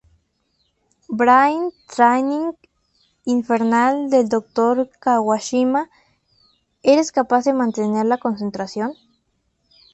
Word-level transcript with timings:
Brain 1.09 1.69
Training 1.93 2.53
Infernal 3.27 4.09
del 4.09 4.27
Dr. 4.27 4.89
Kawashima: 4.99 5.91
¿Eres 6.81 7.11
capaz 7.11 7.45
de 7.45 7.53
mantener 7.53 8.07
la 8.07 8.17
concentración? 8.17 8.93